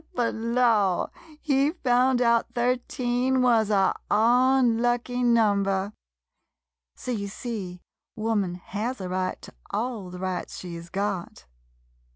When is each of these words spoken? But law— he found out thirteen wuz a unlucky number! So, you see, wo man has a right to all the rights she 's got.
But 0.15 0.33
law— 0.33 1.11
he 1.41 1.69
found 1.73 2.23
out 2.23 2.55
thirteen 2.55 3.43
wuz 3.43 3.69
a 3.69 3.93
unlucky 4.09 5.21
number! 5.21 5.93
So, 6.95 7.11
you 7.11 7.27
see, 7.27 7.83
wo 8.15 8.33
man 8.33 8.55
has 8.55 8.99
a 8.99 9.07
right 9.07 9.39
to 9.43 9.53
all 9.69 10.09
the 10.09 10.17
rights 10.17 10.57
she 10.57 10.75
's 10.75 10.89
got. 10.89 11.45